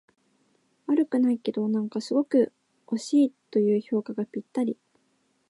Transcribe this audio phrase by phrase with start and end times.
[0.87, 2.51] 悪くないけど、なんかすごく
[2.87, 4.79] 惜しいという評価がぴったり